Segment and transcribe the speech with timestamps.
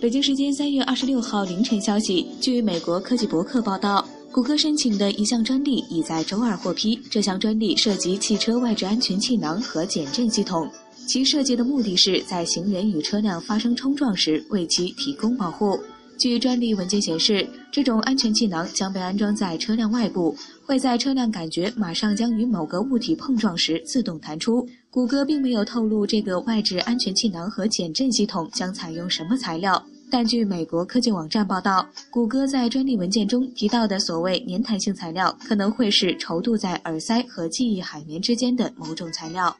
[0.00, 4.02] 北京时间三月二十六号凌晨消息，据美国科技博客报道，
[4.32, 6.98] 谷歌申请的一项专利已在周二获批。
[7.10, 10.66] 这项专利涉及汽车外置安全气囊和减震系统，
[11.06, 15.78] 其设计的目的是在行人与车辆发生冲撞时为其提供保护。
[16.20, 24.68] 据专利文件显示，这种安全气囊将被安装在车辆外部，会在车辆感觉马上将与某个物体碰撞时自动弹出。
[24.90, 29.82] 谷歌并没有透露这个外置安全气囊和减震系统将采用什么材料。
[30.10, 39.56] 但据美国科技网站报道，谷歌在专利文件中提到的所谓粘弹性材料，可能会是稠度在耳塞和记忆海绵之间的某种材料。